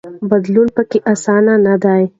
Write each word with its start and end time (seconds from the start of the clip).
بدلون 0.29 0.67
پکې 0.75 0.97
اسانه 1.11 1.53
نه 1.65 1.75
دی. 1.83 2.03